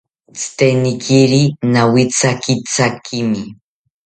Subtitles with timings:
[0.35, 3.43] Tzitenikiri nawithakithakimi